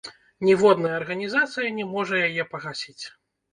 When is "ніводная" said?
0.47-0.93